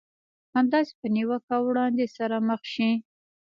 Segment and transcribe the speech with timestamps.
[0.55, 2.91] همداسې په نيوکه او وړانديز سره مخ شئ.